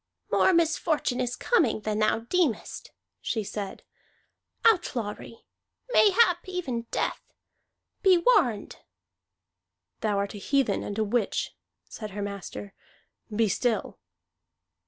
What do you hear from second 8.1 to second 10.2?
warned!" "Thou